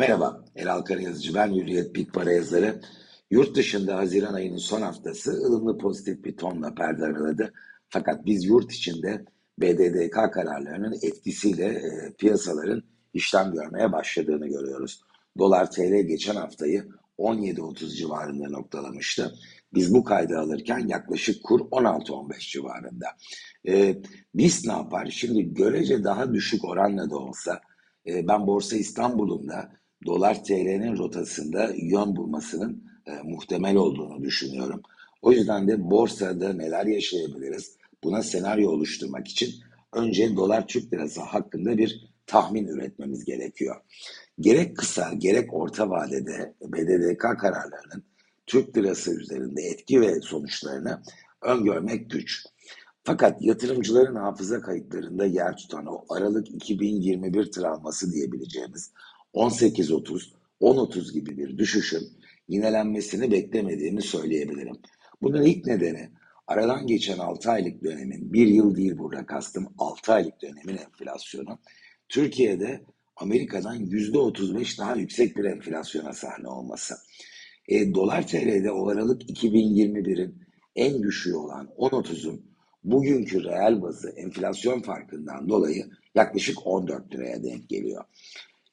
Merhaba, 0.00 0.44
Elal 0.56 0.80
Karayazıcı 0.80 1.34
ben, 1.34 1.54
Hürriyet 1.54 1.94
Bit 1.94 2.12
Para 2.12 2.32
yazarı. 2.32 2.80
Yurt 3.30 3.56
dışında 3.56 3.96
Haziran 3.96 4.34
ayının 4.34 4.56
son 4.56 4.82
haftası 4.82 5.30
ılımlı 5.30 5.78
pozitif 5.78 6.24
bir 6.24 6.36
tonla 6.36 6.74
perde 6.74 7.04
araladı. 7.04 7.52
Fakat 7.88 8.26
biz 8.26 8.44
yurt 8.44 8.72
içinde 8.72 9.24
BDDK 9.58 10.32
kararlarının 10.32 10.92
etkisiyle 11.02 11.64
e, 11.64 12.12
piyasaların 12.18 12.82
işlem 13.14 13.52
görmeye 13.52 13.92
başladığını 13.92 14.48
görüyoruz. 14.48 15.02
Dolar 15.38 15.70
TL 15.70 16.06
geçen 16.06 16.34
haftayı 16.34 16.88
17.30 17.18 17.96
civarında 17.96 18.48
noktalamıştı. 18.48 19.34
Biz 19.74 19.94
bu 19.94 20.04
kaydı 20.04 20.38
alırken 20.38 20.88
yaklaşık 20.88 21.44
kur 21.44 21.60
16-15 21.60 22.50
civarında. 22.50 23.06
E, 23.68 24.02
biz 24.34 24.66
ne 24.66 24.72
yapar? 24.72 25.06
Şimdi 25.10 25.54
görece 25.54 26.04
daha 26.04 26.34
düşük 26.34 26.64
oranla 26.64 27.10
da 27.10 27.16
olsa 27.16 27.60
e, 28.06 28.28
ben 28.28 28.46
Borsa 28.46 28.76
İstanbul'un 28.76 29.48
da 29.48 29.79
dolar 30.06 30.44
TL'nin 30.44 30.98
rotasında 30.98 31.72
yön 31.76 32.16
bulmasının 32.16 32.84
e, 33.06 33.12
muhtemel 33.24 33.76
olduğunu 33.76 34.22
düşünüyorum. 34.22 34.82
O 35.22 35.32
yüzden 35.32 35.68
de 35.68 35.90
borsada 35.90 36.52
neler 36.52 36.86
yaşayabiliriz? 36.86 37.76
Buna 38.04 38.22
senaryo 38.22 38.70
oluşturmak 38.70 39.28
için 39.28 39.54
önce 39.92 40.36
dolar 40.36 40.66
Türk 40.66 40.92
lirası 40.92 41.20
hakkında 41.20 41.78
bir 41.78 42.10
tahmin 42.26 42.66
üretmemiz 42.66 43.24
gerekiyor. 43.24 43.76
Gerek 44.40 44.76
kısa 44.76 45.12
gerek 45.12 45.54
orta 45.54 45.90
vadede 45.90 46.54
BDDK 46.62 47.20
kararlarının 47.20 48.04
Türk 48.46 48.76
lirası 48.76 49.20
üzerinde 49.20 49.62
etki 49.62 50.00
ve 50.00 50.20
sonuçlarını 50.20 51.02
öngörmek 51.42 52.10
güç. 52.10 52.46
Fakat 53.04 53.42
yatırımcıların 53.42 54.16
hafıza 54.16 54.60
kayıtlarında 54.60 55.24
yer 55.26 55.56
tutan 55.56 55.86
o 55.86 56.04
Aralık 56.08 56.48
2021 56.50 57.52
travması 57.52 58.12
diyebileceğimiz 58.12 58.92
18.30, 59.34 60.32
10.30 60.60 61.12
gibi 61.12 61.38
bir 61.38 61.58
düşüşün 61.58 62.08
yinelenmesini 62.48 63.30
beklemediğimi 63.30 64.02
söyleyebilirim. 64.02 64.76
Bunun 65.22 65.42
ilk 65.42 65.66
nedeni 65.66 66.10
aradan 66.46 66.86
geçen 66.86 67.18
6 67.18 67.50
aylık 67.50 67.84
dönemin, 67.84 68.32
bir 68.32 68.46
yıl 68.46 68.76
değil 68.76 68.98
burada 68.98 69.26
kastım 69.26 69.68
6 69.78 70.12
aylık 70.12 70.42
dönemin 70.42 70.76
enflasyonu, 70.76 71.58
Türkiye'de 72.08 72.84
Amerika'dan 73.16 73.76
%35 73.76 74.78
daha 74.78 74.96
yüksek 74.96 75.36
bir 75.36 75.44
enflasyona 75.44 76.12
sahne 76.12 76.48
olması. 76.48 76.94
E, 77.68 77.94
dolar 77.94 78.26
TL'de 78.26 78.70
o 78.70 78.88
Aralık 78.88 79.22
2021'in 79.22 80.42
en 80.76 81.02
düşüğü 81.02 81.34
olan 81.34 81.68
10.30'un 81.78 82.50
bugünkü 82.84 83.44
reel 83.44 83.82
bazı 83.82 84.10
enflasyon 84.10 84.80
farkından 84.80 85.48
dolayı 85.48 85.90
yaklaşık 86.14 86.66
14 86.66 87.14
liraya 87.14 87.42
denk 87.42 87.68
geliyor. 87.68 88.04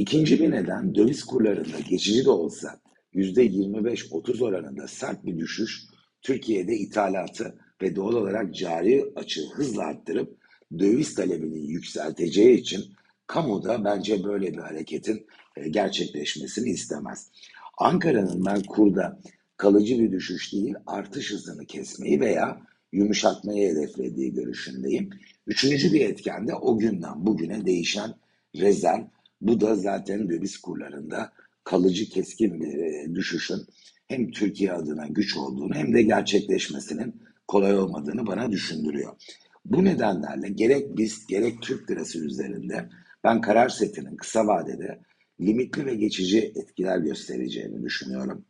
İkinci 0.00 0.40
bir 0.40 0.50
neden 0.50 0.94
döviz 0.94 1.24
kurlarında 1.24 1.80
geçici 1.88 2.24
de 2.24 2.30
olsa 2.30 2.80
%25-30 3.14 4.44
oranında 4.44 4.88
sert 4.88 5.24
bir 5.26 5.38
düşüş 5.38 5.82
Türkiye'de 6.22 6.76
ithalatı 6.76 7.58
ve 7.82 7.96
doğal 7.96 8.12
olarak 8.12 8.54
cari 8.54 9.12
açığı 9.16 9.48
hızla 9.54 9.82
arttırıp 9.82 10.38
döviz 10.78 11.14
talebini 11.14 11.70
yükselteceği 11.70 12.56
için 12.56 12.84
kamuda 13.26 13.84
bence 13.84 14.24
böyle 14.24 14.52
bir 14.52 14.58
hareketin 14.58 15.26
e, 15.56 15.68
gerçekleşmesini 15.68 16.70
istemez. 16.70 17.30
Ankara'nın 17.78 18.44
ben 18.46 18.62
kurda 18.62 19.20
kalıcı 19.56 19.98
bir 19.98 20.12
düşüş 20.12 20.52
değil 20.52 20.74
artış 20.86 21.32
hızını 21.32 21.66
kesmeyi 21.66 22.20
veya 22.20 22.60
yumuşatmayı 22.92 23.70
hedeflediği 23.70 24.32
görüşündeyim. 24.32 25.10
Üçüncü 25.46 25.92
bir 25.92 26.00
etken 26.00 26.48
de 26.48 26.54
o 26.54 26.78
günden 26.78 27.26
bugüne 27.26 27.66
değişen 27.66 28.14
rezerv 28.56 29.02
bu 29.40 29.60
da 29.60 29.74
zaten 29.76 30.28
döviz 30.28 30.58
kurlarında 30.58 31.32
kalıcı 31.64 32.08
keskin 32.08 32.60
bir 32.60 32.74
e, 32.74 33.14
düşüşün 33.14 33.60
hem 34.08 34.30
Türkiye 34.30 34.72
adına 34.72 35.06
güç 35.06 35.36
olduğunu 35.36 35.74
hem 35.74 35.94
de 35.94 36.02
gerçekleşmesinin 36.02 37.22
kolay 37.48 37.78
olmadığını 37.78 38.26
bana 38.26 38.50
düşündürüyor. 38.50 39.16
Bu 39.64 39.84
nedenlerle 39.84 40.48
gerek 40.48 40.96
biz 40.96 41.26
gerek 41.26 41.62
Türk 41.62 41.90
lirası 41.90 42.24
üzerinde 42.24 42.88
ben 43.24 43.40
karar 43.40 43.68
setinin 43.68 44.16
kısa 44.16 44.46
vadede 44.46 45.00
limitli 45.40 45.86
ve 45.86 45.94
geçici 45.94 46.52
etkiler 46.56 46.98
göstereceğini 46.98 47.82
düşünüyorum. 47.82 48.44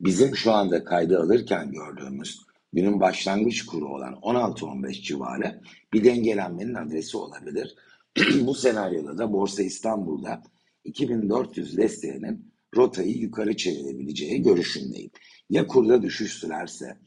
Bizim 0.00 0.36
şu 0.36 0.52
anda 0.52 0.84
kaydı 0.84 1.20
alırken 1.20 1.72
gördüğümüz 1.72 2.40
günün 2.72 3.00
başlangıç 3.00 3.66
kuru 3.66 3.88
olan 3.88 4.14
16-15 4.14 4.92
civarı 5.02 5.60
bir 5.92 6.04
dengelenmenin 6.04 6.74
adresi 6.74 7.16
olabilir. 7.16 7.74
Bu 8.40 8.54
senaryoda 8.54 9.18
da 9.18 9.32
Borsa 9.32 9.62
İstanbul'da 9.62 10.42
2400 10.84 11.76
desteğinin 11.76 12.52
rotayı 12.76 13.16
yukarı 13.16 13.56
çevirebileceği 13.56 14.42
görüşündeyim. 14.42 15.10
Ya 15.50 15.66
kurda 15.66 16.02
düşüş 16.02 16.32
sürerse 16.32 16.98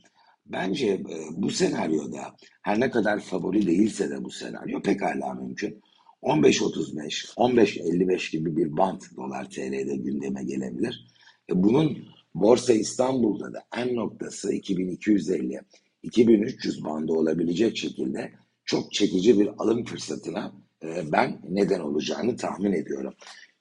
bence 0.46 0.88
e, 0.88 1.04
bu 1.32 1.52
senaryoda 1.52 2.36
her 2.62 2.80
ne 2.80 2.90
kadar 2.90 3.20
favori 3.20 3.68
değilse 3.68 4.10
de 4.10 4.24
bu 4.24 4.32
senaryo 4.32 4.82
pekala 4.82 5.34
mümkün. 5.34 5.82
15.35, 6.24 7.34
15.55 7.36 8.32
gibi 8.32 8.58
bir 8.58 8.78
band 8.78 9.02
dolar 9.18 9.50
TL'de 9.50 9.96
gündeme 9.96 10.44
gelebilir. 10.44 11.08
E, 11.50 11.64
bunun 11.64 11.98
Borsa 12.36 12.74
İstanbul'da 12.74 13.54
da 13.54 13.64
en 13.78 13.96
noktası 13.96 14.54
2250, 14.54 15.62
2300 16.04 16.84
bandı 16.86 17.14
olabilecek 17.14 17.78
şekilde 17.78 18.32
çok 18.66 18.94
çekici 18.94 19.40
bir 19.40 19.50
alım 19.58 19.86
fırsatına 19.86 20.67
e, 20.84 21.12
ben 21.12 21.42
neden 21.50 21.80
olacağını 21.80 22.38
tahmin 22.38 22.74
ediyorum. 22.74 23.14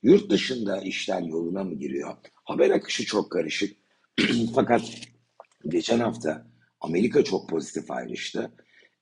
Yurt 0.02 0.30
dışında 0.30 0.80
işler 0.80 1.22
yoluna 1.22 1.64
mı 1.64 1.74
giriyor? 1.74 2.16
Haber 2.44 2.70
akışı 2.70 3.04
çok 3.04 3.32
karışık. 3.32 3.76
Fakat 4.54 4.82
geçen 5.68 5.98
hafta 5.98 6.46
Amerika 6.80 7.24
çok 7.24 7.48
pozitif 7.48 7.90
ayrıştı. 7.90 8.52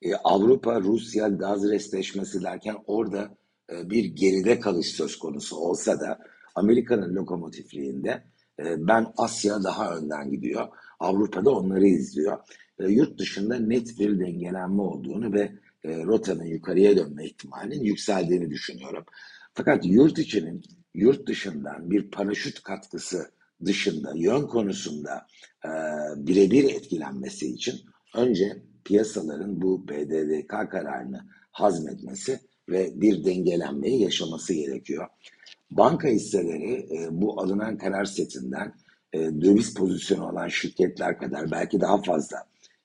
Ee, 0.02 0.14
Avrupa, 0.14 0.80
Rusya 0.80 1.28
gaz 1.28 1.70
restleşmesi 1.70 2.42
derken 2.42 2.76
orada 2.86 3.36
e, 3.72 3.90
bir 3.90 4.04
geride 4.04 4.60
kalış 4.60 4.86
söz 4.86 5.18
konusu 5.18 5.56
olsa 5.56 6.00
da 6.00 6.18
Amerika'nın 6.54 7.14
lokomotifliğinde 7.14 8.24
e, 8.58 8.86
ben 8.88 9.06
Asya 9.16 9.64
daha 9.64 9.96
önden 9.96 10.30
gidiyor. 10.30 10.68
Avrupa'da 11.00 11.50
onları 11.50 11.86
izliyor. 11.86 12.38
E, 12.78 12.84
yurt 12.88 13.18
dışında 13.18 13.58
net 13.58 13.98
bir 13.98 14.20
dengelenme 14.20 14.82
olduğunu 14.82 15.32
ve 15.32 15.52
e, 15.84 16.04
rotanın 16.04 16.44
yukarıya 16.44 16.96
dönme 16.96 17.24
ihtimalinin 17.26 17.84
yükseldiğini 17.84 18.50
düşünüyorum. 18.50 19.04
Fakat 19.54 19.86
yurt 19.86 20.18
içinin 20.18 20.62
yurt 20.94 21.28
dışından 21.28 21.90
bir 21.90 22.10
paraşüt 22.10 22.62
katkısı 22.62 23.30
dışında 23.64 24.12
yön 24.16 24.46
konusunda 24.46 25.26
e, 25.64 25.70
birebir 26.16 26.64
etkilenmesi 26.64 27.46
için 27.46 27.80
önce 28.14 28.62
piyasaların 28.84 29.62
bu 29.62 29.88
BDDK 29.88 30.70
kararını 30.70 31.20
hazmetmesi 31.52 32.40
ve 32.68 32.92
bir 32.94 33.24
dengelenmeyi 33.24 34.02
yaşaması 34.02 34.54
gerekiyor. 34.54 35.08
Banka 35.70 36.08
hisseleri 36.08 36.88
e, 36.96 37.08
bu 37.10 37.40
alınan 37.40 37.78
karar 37.78 38.04
setinden 38.04 38.74
e, 39.12 39.18
döviz 39.18 39.74
pozisyonu 39.74 40.28
olan 40.30 40.48
şirketler 40.48 41.18
kadar 41.18 41.50
belki 41.50 41.80
daha 41.80 42.02
fazla 42.02 42.36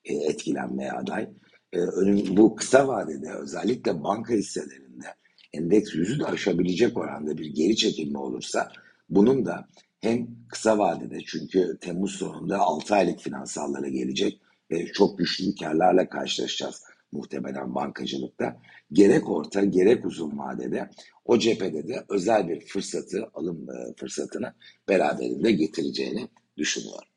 e, 0.05 0.15
etkilenmeye 0.15 0.91
aday. 0.91 1.29
E, 1.73 1.79
önüm, 1.79 2.37
bu 2.37 2.55
kısa 2.55 2.87
vadede 2.87 3.33
özellikle 3.33 4.03
banka 4.03 4.33
hisselerinde 4.33 5.05
endeks 5.53 5.95
yüzü 5.95 6.19
de 6.19 6.25
aşabilecek 6.25 6.97
oranda 6.97 7.37
bir 7.37 7.45
geri 7.45 7.75
çekilme 7.75 8.19
olursa 8.19 8.71
bunun 9.09 9.45
da 9.45 9.67
hem 10.01 10.27
kısa 10.49 10.77
vadede 10.77 11.19
çünkü 11.25 11.77
Temmuz 11.81 12.11
sonunda 12.11 12.57
6 12.59 12.95
aylık 12.95 13.19
finansallara 13.19 13.87
gelecek 13.87 14.41
ve 14.71 14.85
çok 14.85 15.17
güçlü 15.17 15.55
karlarla 15.55 16.09
karşılaşacağız 16.09 16.83
muhtemelen 17.11 17.75
bankacılıkta. 17.75 18.57
Gerek 18.91 19.29
orta 19.29 19.63
gerek 19.63 20.05
uzun 20.05 20.37
vadede 20.37 20.89
o 21.25 21.39
cephede 21.39 21.87
de 21.87 22.05
özel 22.09 22.47
bir 22.47 22.65
fırsatı 22.65 23.29
alım 23.33 23.67
e, 23.69 23.93
fırsatını 23.97 24.53
beraberinde 24.87 25.51
getireceğini 25.51 26.27
düşünüyorum. 26.57 27.07